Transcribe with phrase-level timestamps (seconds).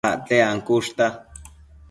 [0.09, 1.07] Acte ancushta